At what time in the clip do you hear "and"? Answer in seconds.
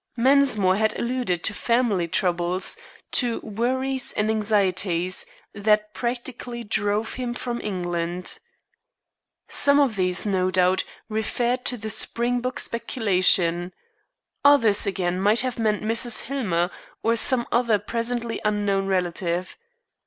4.13-4.31